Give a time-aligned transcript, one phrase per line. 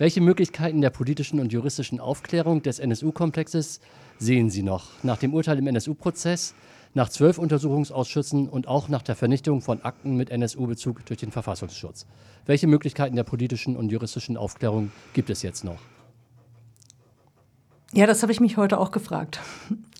[0.00, 3.80] Welche Möglichkeiten der politischen und juristischen Aufklärung des NSU-Komplexes
[4.16, 6.54] sehen Sie noch nach dem Urteil im NSU-Prozess,
[6.94, 12.06] nach zwölf Untersuchungsausschüssen und auch nach der Vernichtung von Akten mit NSU-Bezug durch den Verfassungsschutz?
[12.46, 15.80] Welche Möglichkeiten der politischen und juristischen Aufklärung gibt es jetzt noch?
[17.92, 19.40] Ja, das habe ich mich heute auch gefragt.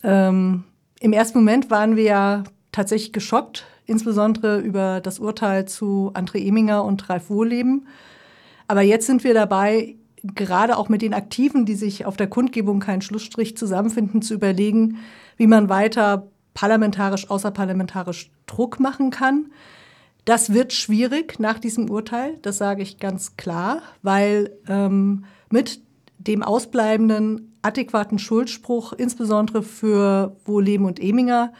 [0.04, 0.62] Ähm,
[1.00, 6.84] Im ersten Moment waren wir ja tatsächlich geschockt, insbesondere über das Urteil zu André Eminger
[6.84, 7.88] und Ralf Wohleben.
[8.68, 12.80] Aber jetzt sind wir dabei, gerade auch mit den Aktiven, die sich auf der Kundgebung
[12.80, 14.98] keinen Schlussstrich zusammenfinden, zu überlegen,
[15.36, 19.52] wie man weiter parlamentarisch, außerparlamentarisch Druck machen kann.
[20.24, 25.80] Das wird schwierig nach diesem Urteil, das sage ich ganz klar, weil ähm, mit
[26.18, 31.52] dem ausbleibenden adäquaten Schuldspruch, insbesondere für Wohleben und Eminger,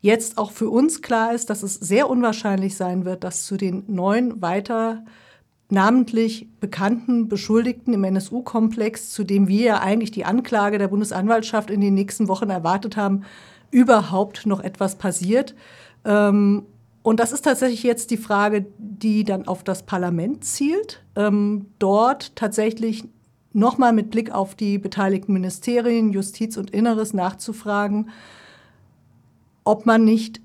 [0.00, 3.84] jetzt auch für uns klar ist, dass es sehr unwahrscheinlich sein wird, dass zu den
[3.88, 5.04] neun weiter
[5.68, 11.80] namentlich bekannten Beschuldigten im NSU-Komplex, zu dem wir ja eigentlich die Anklage der Bundesanwaltschaft in
[11.80, 13.24] den nächsten Wochen erwartet haben,
[13.70, 15.54] überhaupt noch etwas passiert.
[16.04, 16.66] Ähm,
[17.02, 22.34] und das ist tatsächlich jetzt die Frage, die dann auf das Parlament zielt, ähm, dort
[22.36, 23.04] tatsächlich
[23.52, 28.10] nochmal mit Blick auf die beteiligten Ministerien, Justiz und Inneres nachzufragen,
[29.64, 30.40] ob man nicht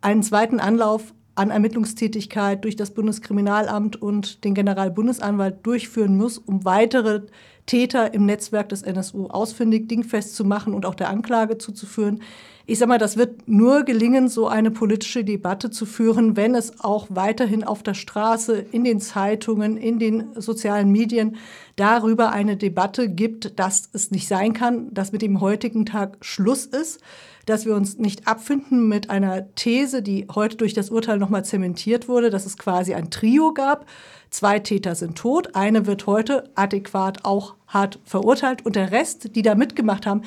[0.00, 7.22] einen zweiten Anlauf an Ermittlungstätigkeit durch das Bundeskriminalamt und den Generalbundesanwalt durchführen muss, um weitere
[7.66, 12.22] Täter im Netzwerk des NSU ausfindig, dingfest zu machen und auch der Anklage zuzuführen.
[12.68, 16.80] Ich sage mal, das wird nur gelingen, so eine politische Debatte zu führen, wenn es
[16.80, 21.36] auch weiterhin auf der Straße, in den Zeitungen, in den sozialen Medien
[21.76, 26.66] darüber eine Debatte gibt, dass es nicht sein kann, dass mit dem heutigen Tag Schluss
[26.66, 27.00] ist
[27.46, 32.08] dass wir uns nicht abfinden mit einer These, die heute durch das Urteil nochmal zementiert
[32.08, 33.86] wurde, dass es quasi ein Trio gab.
[34.30, 39.42] Zwei Täter sind tot, eine wird heute adäquat auch hart verurteilt und der Rest, die
[39.42, 40.22] da mitgemacht haben,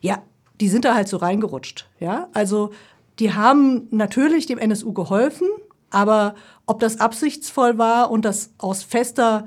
[0.00, 0.22] ja,
[0.60, 1.88] die sind da halt so reingerutscht.
[1.98, 2.70] Ja, also
[3.18, 5.48] die haben natürlich dem NSU geholfen,
[5.90, 6.34] aber
[6.66, 9.46] ob das absichtsvoll war und das aus fester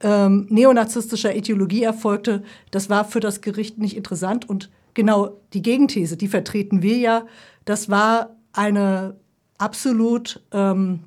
[0.00, 6.16] ähm, neonazistischer Ideologie erfolgte, das war für das Gericht nicht interessant und genau die Gegenthese,
[6.16, 7.26] die vertreten wir ja.
[7.64, 9.16] Das war eine
[9.58, 11.04] absolut ähm,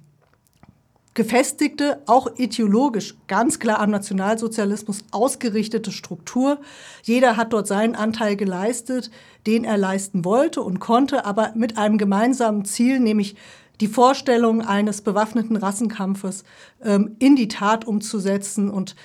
[1.20, 6.62] gefestigte, auch ideologisch ganz klar am Nationalsozialismus ausgerichtete Struktur.
[7.04, 9.12] Jeder hat dort seinen Anteil geleistet,
[9.46, 13.36] den er leisten wollte und konnte, aber mit einem gemeinsamen Ziel, nämlich
[13.82, 16.46] die Vorstellung eines bewaffneten Rassenkampfes
[16.82, 18.70] ähm, in die Tat umzusetzen.
[18.70, 18.96] Und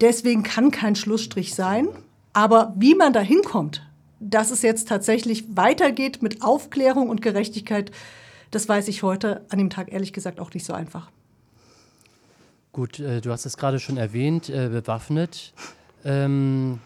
[0.00, 1.88] deswegen kann kein Schlussstrich sein.
[2.34, 3.84] Aber wie man da hinkommt,
[4.20, 7.90] dass es jetzt tatsächlich weitergeht mit Aufklärung und Gerechtigkeit,
[8.52, 11.10] das weiß ich heute an dem Tag ehrlich gesagt auch nicht so einfach.
[12.78, 15.52] Gut, äh, du hast es gerade schon erwähnt, äh, bewaffnet.
[16.04, 16.78] Ähm,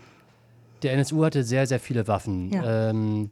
[0.82, 2.50] der NSU hatte sehr, sehr viele Waffen.
[2.50, 2.88] Ja.
[2.88, 3.28] Ähm,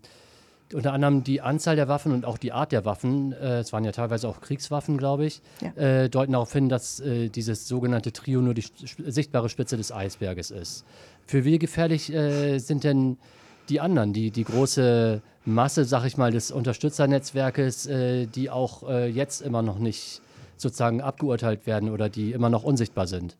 [0.74, 3.82] unter anderem die Anzahl der Waffen und auch die Art der Waffen, äh, es waren
[3.82, 6.02] ja teilweise auch Kriegswaffen, glaube ich, ja.
[6.02, 8.66] äh, deuten darauf hin, dass äh, dieses sogenannte Trio nur die
[9.06, 10.84] sichtbare Spitze des Eisberges ist.
[11.26, 13.16] Für wie gefährlich äh, sind denn
[13.70, 19.08] die anderen, die, die große Masse, sag ich mal, des Unterstützernetzwerkes, äh, die auch äh,
[19.08, 20.20] jetzt immer noch nicht
[20.60, 23.36] sozusagen abgeurteilt werden oder die immer noch unsichtbar sind?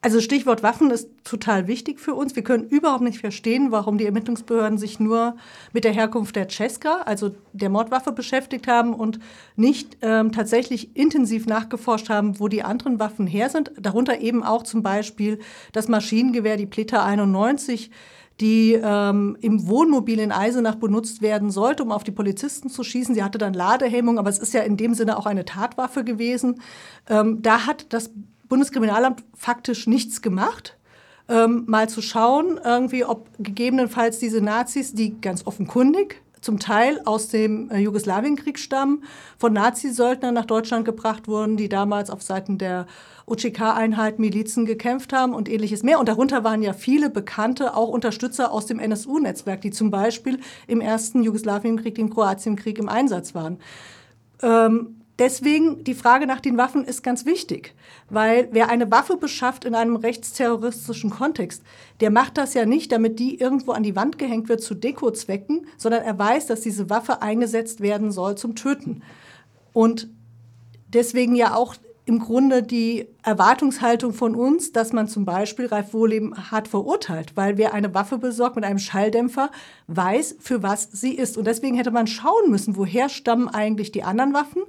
[0.00, 2.36] Also Stichwort Waffen ist total wichtig für uns.
[2.36, 5.34] Wir können überhaupt nicht verstehen, warum die Ermittlungsbehörden sich nur
[5.72, 9.18] mit der Herkunft der Cesca, also der Mordwaffe, beschäftigt haben und
[9.56, 13.72] nicht ähm, tatsächlich intensiv nachgeforscht haben, wo die anderen Waffen her sind.
[13.76, 15.40] Darunter eben auch zum Beispiel
[15.72, 17.90] das Maschinengewehr, die Pleta 91,
[18.40, 23.14] die ähm, im Wohnmobil in Eisenach benutzt werden sollte, um auf die Polizisten zu schießen.
[23.14, 26.60] Sie hatte dann Ladehemmung, aber es ist ja in dem Sinne auch eine Tatwaffe gewesen.
[27.08, 28.10] Ähm, da hat das
[28.48, 30.76] Bundeskriminalamt faktisch nichts gemacht.
[31.28, 37.28] Ähm, mal zu schauen, irgendwie, ob gegebenenfalls diese Nazis, die ganz offenkundig zum Teil aus
[37.28, 39.04] dem äh, Jugoslawienkrieg stammen,
[39.38, 42.86] von Nazisöldnern nach Deutschland gebracht wurden, die damals auf Seiten der
[43.26, 46.00] UCK-Einheit Milizen gekämpft haben und ähnliches mehr.
[46.00, 50.80] Und darunter waren ja viele bekannte, auch Unterstützer aus dem NSU-Netzwerk, die zum Beispiel im
[50.80, 53.58] ersten Jugoslawienkrieg, dem Kroatienkrieg im Einsatz waren.
[54.42, 57.74] Ähm, Deswegen die Frage nach den Waffen ist ganz wichtig,
[58.08, 61.64] weil wer eine Waffe beschafft in einem rechtsterroristischen Kontext,
[62.00, 65.66] der macht das ja nicht, damit die irgendwo an die Wand gehängt wird zu Dekozwecken,
[65.76, 69.02] sondern er weiß, dass diese Waffe eingesetzt werden soll zum Töten.
[69.72, 70.08] Und
[70.86, 71.74] deswegen ja auch
[72.08, 77.58] im Grunde die Erwartungshaltung von uns, dass man zum Beispiel Ralf Wohleben hart verurteilt, weil
[77.58, 79.50] wer eine Waffe besorgt mit einem Schalldämpfer,
[79.88, 81.36] weiß, für was sie ist.
[81.36, 84.62] Und deswegen hätte man schauen müssen, woher stammen eigentlich die anderen Waffen.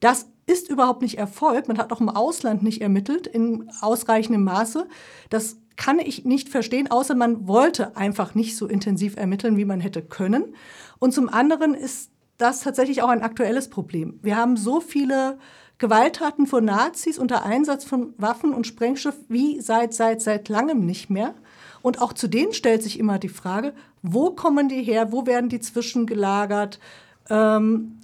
[0.00, 1.66] Das ist überhaupt nicht erfolgt.
[1.66, 4.86] Man hat auch im Ausland nicht ermittelt in ausreichendem Maße.
[5.30, 9.80] Das kann ich nicht verstehen, außer man wollte einfach nicht so intensiv ermitteln, wie man
[9.80, 10.54] hätte können.
[10.98, 14.18] Und zum anderen ist das tatsächlich auch ein aktuelles Problem.
[14.20, 15.38] Wir haben so viele
[15.82, 21.10] Gewalttaten von Nazis unter Einsatz von Waffen und Sprengstoff wie seit, seit, seit langem nicht
[21.10, 21.34] mehr.
[21.82, 25.48] Und auch zu denen stellt sich immer die Frage, wo kommen die her, wo werden
[25.48, 26.78] die zwischengelagert,
[27.28, 27.98] ähm,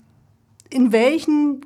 [0.70, 1.64] in welchen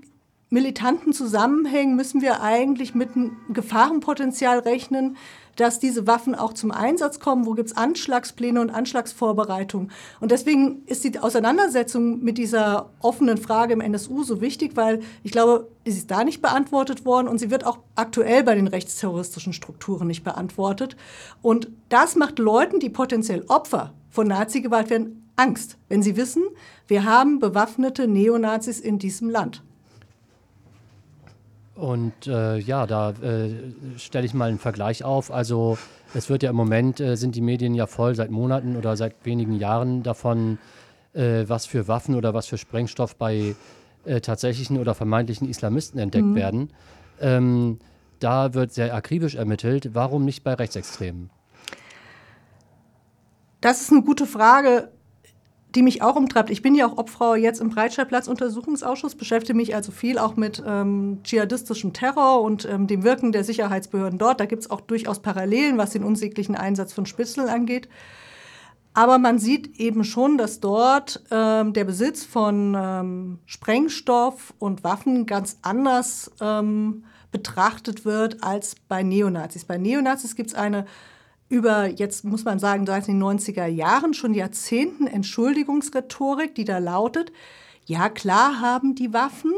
[0.53, 5.17] militanten Zusammenhängen müssen wir eigentlich mit einem Gefahrenpotenzial rechnen,
[5.57, 9.91] dass diese Waffen auch zum Einsatz kommen, wo gibt es Anschlagspläne und Anschlagsvorbereitungen.
[10.21, 15.33] Und deswegen ist die Auseinandersetzung mit dieser offenen Frage im NSU so wichtig, weil ich
[15.33, 19.53] glaube, sie ist da nicht beantwortet worden und sie wird auch aktuell bei den rechtsterroristischen
[19.53, 20.97] Strukturen nicht beantwortet.
[21.41, 26.43] Und das macht Leuten, die potenziell Opfer von Nazi-Gewalt werden, Angst, wenn sie wissen,
[26.87, 29.63] wir haben bewaffnete Neonazis in diesem Land.
[31.75, 33.51] Und äh, ja, da äh,
[33.97, 35.31] stelle ich mal einen Vergleich auf.
[35.31, 35.79] Also
[36.15, 39.15] es wird ja im Moment, äh, sind die Medien ja voll seit Monaten oder seit
[39.25, 40.59] wenigen Jahren davon,
[41.15, 43.55] äh, was für Waffen oder was für Sprengstoff bei
[44.05, 46.35] äh, tatsächlichen oder vermeintlichen Islamisten entdeckt mhm.
[46.35, 46.71] werden.
[47.21, 47.79] Ähm,
[48.19, 49.95] da wird sehr akribisch ermittelt.
[49.95, 51.31] Warum nicht bei Rechtsextremen?
[53.63, 54.91] Das ist eine gute Frage
[55.75, 56.51] die mich auch umtreibt.
[56.51, 61.21] Ich bin ja auch Obfrau jetzt im Breitscheidplatz-Untersuchungsausschuss, beschäftige mich also viel auch mit ähm,
[61.25, 64.41] dschihadistischem Terror und ähm, dem Wirken der Sicherheitsbehörden dort.
[64.41, 67.89] Da gibt es auch durchaus Parallelen, was den unsäglichen Einsatz von Spitzeln angeht.
[68.95, 75.25] Aber man sieht eben schon, dass dort ähm, der Besitz von ähm, Sprengstoff und Waffen
[75.25, 79.65] ganz anders ähm, betrachtet wird als bei Neonazis.
[79.65, 80.85] Bei Neonazis gibt es eine
[81.53, 87.31] über, jetzt muss man sagen, seit den 90er Jahren, schon Jahrzehnten Entschuldigungsrhetorik, die da lautet,
[87.85, 89.53] ja klar haben die Waffen,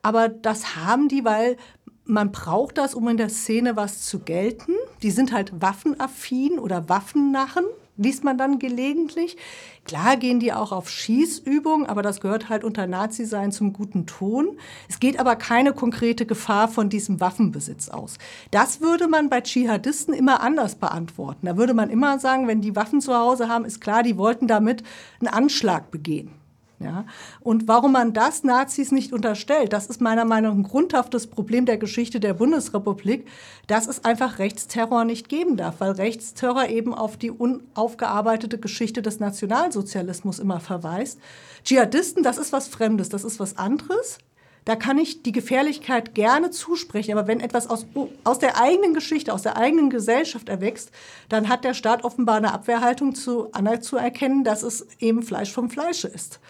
[0.00, 1.56] aber das haben die, weil
[2.04, 4.74] man braucht das, um in der Szene was zu gelten.
[5.02, 7.64] Die sind halt waffenaffin oder Waffennachen
[8.00, 9.36] liest man dann gelegentlich.
[9.84, 14.56] Klar gehen die auch auf Schießübungen, aber das gehört halt unter Nazi-Sein zum guten Ton.
[14.88, 18.16] Es geht aber keine konkrete Gefahr von diesem Waffenbesitz aus.
[18.50, 21.46] Das würde man bei Dschihadisten immer anders beantworten.
[21.46, 24.46] Da würde man immer sagen, wenn die Waffen zu Hause haben, ist klar, die wollten
[24.46, 24.82] damit
[25.20, 26.39] einen Anschlag begehen.
[26.80, 27.04] Ja?
[27.40, 31.66] Und warum man das Nazis nicht unterstellt, das ist meiner Meinung nach ein grundhaftes Problem
[31.66, 33.28] der Geschichte der Bundesrepublik,
[33.66, 39.20] dass es einfach Rechtsterror nicht geben darf, weil Rechtsterror eben auf die unaufgearbeitete Geschichte des
[39.20, 41.20] Nationalsozialismus immer verweist.
[41.64, 44.18] Dschihadisten, das ist was Fremdes, das ist was anderes.
[44.64, 47.86] Da kann ich die Gefährlichkeit gerne zusprechen, aber wenn etwas aus,
[48.24, 50.90] aus der eigenen Geschichte, aus der eigenen Gesellschaft erwächst,
[51.28, 56.08] dann hat der Staat offenbar eine Abwehrhaltung zu, anerkennen, dass es eben Fleisch vom Fleische
[56.08, 56.40] ist.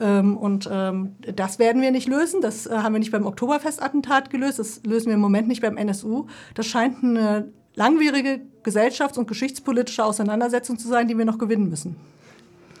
[0.00, 2.40] Ähm, und ähm, das werden wir nicht lösen.
[2.40, 4.58] Das äh, haben wir nicht beim Oktoberfestattentat gelöst.
[4.58, 6.26] Das lösen wir im Moment nicht beim NSU.
[6.54, 11.96] Das scheint eine langwierige gesellschafts- und geschichtspolitische Auseinandersetzung zu sein, die wir noch gewinnen müssen.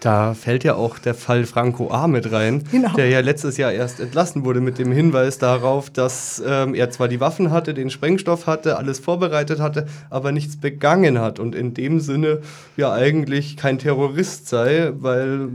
[0.04, 2.06] Da fällt ja auch der Fall Franco A.
[2.08, 2.92] mit rein, genau.
[2.92, 7.08] der ja letztes Jahr erst entlassen wurde mit dem Hinweis darauf, dass ähm, er zwar
[7.08, 11.72] die Waffen hatte, den Sprengstoff hatte, alles vorbereitet hatte, aber nichts begangen hat und in
[11.72, 12.42] dem Sinne
[12.76, 15.48] ja eigentlich kein Terrorist sei, weil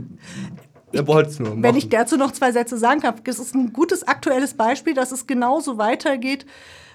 [0.90, 1.62] er wollte es nur machen.
[1.62, 5.12] Wenn ich dazu noch zwei Sätze sagen kann, das ist ein gutes aktuelles Beispiel, dass
[5.12, 6.44] es genauso weitergeht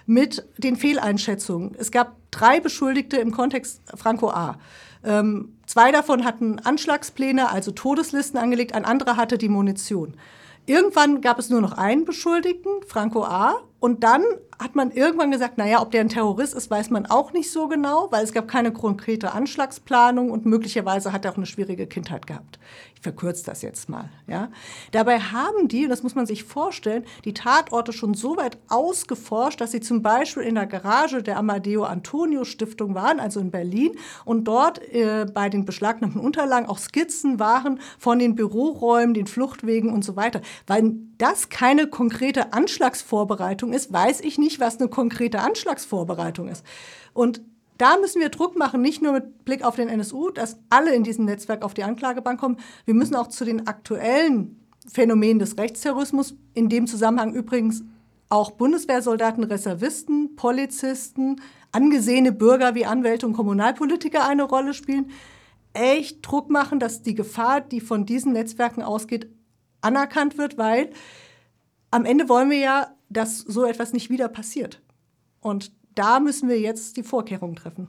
[0.06, 1.74] mit den Fehleinschätzungen.
[1.80, 4.58] Es gab drei Beschuldigte im Kontext Franco A.
[5.06, 10.16] Ähm, zwei davon hatten Anschlagspläne, also Todeslisten angelegt, ein anderer hatte die Munition.
[10.66, 13.62] Irgendwann gab es nur noch einen Beschuldigten, Franco A.
[13.86, 14.24] Und dann
[14.58, 17.68] hat man irgendwann gesagt, naja, ob der ein Terrorist ist, weiß man auch nicht so
[17.68, 22.26] genau, weil es gab keine konkrete Anschlagsplanung und möglicherweise hat er auch eine schwierige Kindheit
[22.26, 22.58] gehabt.
[22.96, 24.10] Ich verkürze das jetzt mal.
[24.26, 24.50] Ja.
[24.92, 29.62] Dabei haben die, und das muss man sich vorstellen, die Tatorte schon so weit ausgeforscht,
[29.62, 33.92] dass sie zum Beispiel in der Garage der Amadeo Antonio Stiftung waren, also in Berlin,
[34.24, 39.94] und dort äh, bei den beschlagnahmten Unterlagen auch Skizzen waren von den Büroräumen, den Fluchtwegen
[39.94, 40.42] und so weiter.
[40.66, 46.66] Weil das keine konkrete Anschlagsvorbereitung ist, weiß ich nicht, was eine konkrete Anschlagsvorbereitung ist.
[47.14, 47.42] Und
[47.78, 51.04] da müssen wir Druck machen, nicht nur mit Blick auf den NSU, dass alle in
[51.04, 52.58] diesem Netzwerk auf die Anklagebank kommen.
[52.86, 57.84] Wir müssen auch zu den aktuellen Phänomenen des Rechtsterrorismus, in dem Zusammenhang übrigens
[58.30, 61.42] auch Bundeswehrsoldaten, Reservisten, Polizisten,
[61.72, 65.12] angesehene Bürger wie Anwälte und Kommunalpolitiker eine Rolle spielen,
[65.74, 69.28] echt Druck machen, dass die Gefahr, die von diesen Netzwerken ausgeht,
[69.86, 70.90] anerkannt wird, weil
[71.92, 74.82] am Ende wollen wir ja, dass so etwas nicht wieder passiert.
[75.40, 77.88] Und da müssen wir jetzt die Vorkehrungen treffen.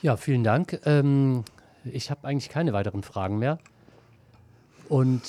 [0.00, 0.80] Ja, vielen Dank.
[0.84, 1.44] Ähm,
[1.84, 3.58] ich habe eigentlich keine weiteren Fragen mehr.
[4.88, 5.22] Und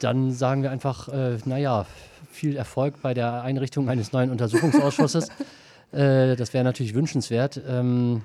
[0.00, 1.86] dann sagen wir einfach, äh, naja,
[2.30, 5.28] viel Erfolg bei der Einrichtung eines neuen Untersuchungsausschusses.
[5.92, 7.60] äh, das wäre natürlich wünschenswert.
[7.66, 8.22] Ähm,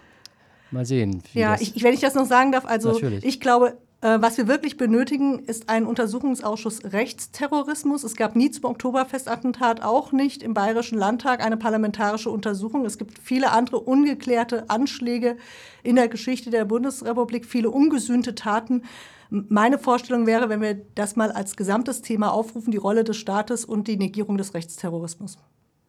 [0.71, 1.23] mal sehen.
[1.33, 3.23] ja, ich, wenn ich das noch sagen darf, also natürlich.
[3.23, 8.03] ich glaube, was wir wirklich benötigen, ist ein Untersuchungsausschuss Rechtsterrorismus.
[8.03, 12.85] Es gab nie zum Oktoberfestattentat, auch nicht im Bayerischen Landtag, eine parlamentarische Untersuchung.
[12.85, 15.37] Es gibt viele andere ungeklärte Anschläge
[15.81, 18.83] in der Geschichte der Bundesrepublik, viele ungesühnte Taten.
[19.29, 23.65] Meine Vorstellung wäre, wenn wir das mal als gesamtes Thema aufrufen, die Rolle des Staates
[23.65, 25.39] und die Negierung des Rechtsterrorismus.